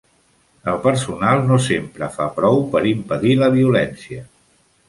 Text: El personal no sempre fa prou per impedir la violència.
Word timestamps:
El 0.71 0.79
personal 0.85 1.43
no 1.51 1.59
sempre 1.67 2.09
fa 2.17 2.27
prou 2.39 2.65
per 2.75 2.85
impedir 2.95 3.39
la 3.43 3.55
violència. 3.61 4.27